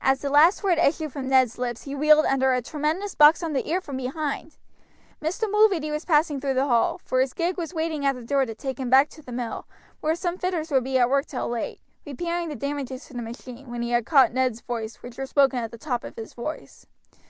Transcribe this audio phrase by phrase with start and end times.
[0.00, 3.52] As the last word issued from Ned's lips he reeled under a tremendous box on
[3.52, 4.58] the ear from behind.
[5.22, 5.48] Mr.
[5.48, 8.54] Mulready was passing through the hall for his gig was waiting at the door to
[8.56, 9.68] take him back to the mill,
[10.00, 13.70] where some fitters would be at work till late, repairing the damages to the machine
[13.70, 16.86] when he had caught Ned's words, which were spoken at the top of his voice.